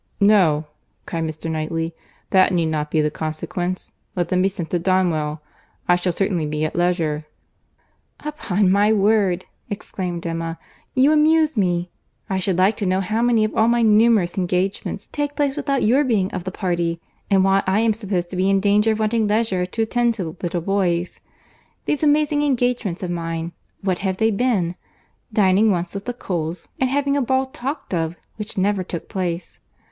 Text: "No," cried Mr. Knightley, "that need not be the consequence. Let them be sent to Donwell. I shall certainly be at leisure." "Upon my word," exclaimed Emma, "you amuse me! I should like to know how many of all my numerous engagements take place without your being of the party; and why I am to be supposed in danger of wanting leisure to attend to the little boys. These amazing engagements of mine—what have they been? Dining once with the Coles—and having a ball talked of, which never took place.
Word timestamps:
"No," 0.19 0.65
cried 1.05 1.25
Mr. 1.25 1.47
Knightley, 1.51 1.93
"that 2.31 2.51
need 2.51 2.65
not 2.65 2.89
be 2.89 3.01
the 3.01 3.11
consequence. 3.11 3.91
Let 4.15 4.29
them 4.29 4.41
be 4.41 4.49
sent 4.49 4.71
to 4.71 4.79
Donwell. 4.79 5.43
I 5.87 5.95
shall 5.95 6.11
certainly 6.11 6.47
be 6.47 6.65
at 6.65 6.75
leisure." 6.75 7.27
"Upon 8.21 8.71
my 8.71 8.91
word," 8.91 9.45
exclaimed 9.69 10.25
Emma, 10.25 10.57
"you 10.95 11.11
amuse 11.11 11.55
me! 11.55 11.91
I 12.31 12.39
should 12.39 12.57
like 12.57 12.77
to 12.77 12.87
know 12.87 12.99
how 12.99 13.21
many 13.21 13.43
of 13.43 13.55
all 13.55 13.67
my 13.67 13.83
numerous 13.83 14.39
engagements 14.39 15.05
take 15.11 15.35
place 15.35 15.55
without 15.55 15.83
your 15.83 16.03
being 16.03 16.31
of 16.31 16.45
the 16.45 16.51
party; 16.51 16.99
and 17.29 17.43
why 17.43 17.61
I 17.67 17.81
am 17.81 17.91
to 17.91 18.07
be 18.07 18.19
supposed 18.21 18.33
in 18.33 18.59
danger 18.59 18.93
of 18.93 18.99
wanting 18.99 19.27
leisure 19.27 19.67
to 19.67 19.83
attend 19.83 20.15
to 20.15 20.23
the 20.23 20.35
little 20.41 20.61
boys. 20.61 21.19
These 21.85 22.01
amazing 22.01 22.41
engagements 22.41 23.03
of 23.03 23.11
mine—what 23.11 23.99
have 23.99 24.17
they 24.17 24.31
been? 24.31 24.73
Dining 25.31 25.69
once 25.69 25.93
with 25.93 26.05
the 26.05 26.13
Coles—and 26.15 26.89
having 26.89 27.15
a 27.15 27.21
ball 27.21 27.45
talked 27.45 27.93
of, 27.93 28.15
which 28.37 28.57
never 28.57 28.83
took 28.83 29.07
place. 29.07 29.59